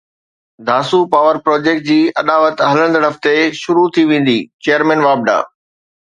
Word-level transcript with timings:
Dasu 0.67 0.99
power 1.11 1.35
project 1.45 1.83
جي 1.89 1.97
اڏاوت 2.21 2.57
هلندڙ 2.69 3.03
هفتي 3.09 3.33
شروع 3.61 3.85
ٿي 3.99 4.03
ويندي 4.13 4.39
چيئرمين 4.69 4.99
واپڊا 5.09 5.37